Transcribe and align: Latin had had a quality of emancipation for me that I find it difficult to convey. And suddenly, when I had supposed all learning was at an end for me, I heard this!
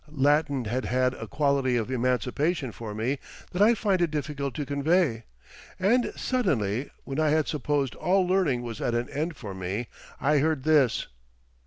Latin 0.09 0.65
had 0.65 0.85
had 0.85 1.13
a 1.13 1.27
quality 1.27 1.77
of 1.77 1.91
emancipation 1.91 2.71
for 2.71 2.95
me 2.95 3.19
that 3.51 3.61
I 3.61 3.75
find 3.75 4.01
it 4.01 4.09
difficult 4.09 4.55
to 4.55 4.65
convey. 4.65 5.25
And 5.79 6.11
suddenly, 6.15 6.89
when 7.03 7.19
I 7.19 7.29
had 7.29 7.47
supposed 7.47 7.93
all 7.93 8.25
learning 8.27 8.63
was 8.63 8.81
at 8.81 8.95
an 8.95 9.09
end 9.09 9.35
for 9.37 9.53
me, 9.53 9.89
I 10.19 10.39
heard 10.39 10.63
this! 10.63 11.05